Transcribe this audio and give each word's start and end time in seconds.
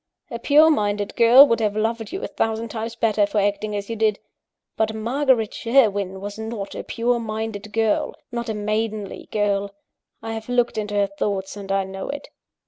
A 0.31 0.39
pure 0.39 0.71
minded 0.71 1.15
girl 1.15 1.45
would 1.47 1.59
have 1.59 1.75
loved 1.75 2.11
you 2.11 2.23
a 2.23 2.27
thousand 2.27 2.69
times 2.69 2.95
better 2.95 3.27
for 3.27 3.37
acting 3.37 3.75
as 3.75 3.87
you 3.87 3.95
did 3.95 4.17
but 4.75 4.95
Margaret 4.95 5.53
Sherwin 5.53 6.19
was 6.19 6.39
not 6.39 6.73
a 6.73 6.83
pure 6.83 7.19
minded 7.19 7.71
girl, 7.71 8.15
not 8.31 8.49
a 8.49 8.55
maidenly 8.55 9.27
girl: 9.31 9.75
I 10.23 10.33
have 10.33 10.49
looked 10.49 10.79
into 10.79 10.95
her 10.95 11.05
thoughts, 11.05 11.55
and 11.55 11.71
I 11.71 11.83
know 11.83 12.09
it. 12.09 12.29